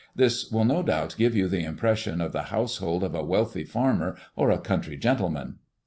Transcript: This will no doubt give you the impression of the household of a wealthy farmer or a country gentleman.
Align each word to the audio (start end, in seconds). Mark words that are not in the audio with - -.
This 0.15 0.49
will 0.51 0.65
no 0.65 0.81
doubt 0.81 1.13
give 1.15 1.35
you 1.35 1.47
the 1.47 1.63
impression 1.63 2.21
of 2.21 2.31
the 2.31 2.41
household 2.49 3.03
of 3.03 3.13
a 3.13 3.23
wealthy 3.23 3.63
farmer 3.65 4.15
or 4.35 4.49
a 4.49 4.57
country 4.57 4.97
gentleman. 4.97 5.59